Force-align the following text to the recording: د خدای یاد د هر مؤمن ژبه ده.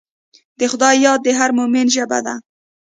د 0.59 0.61
خدای 0.71 0.95
یاد 1.05 1.19
د 1.23 1.27
هر 1.39 1.49
مؤمن 1.59 1.85
ژبه 1.95 2.19
ده. 2.25 2.35